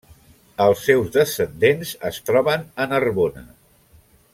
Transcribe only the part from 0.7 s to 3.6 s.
seus descendents es troben a Narbona.